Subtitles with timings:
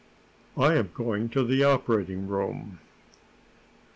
[0.57, 2.79] "I am going to the operating room."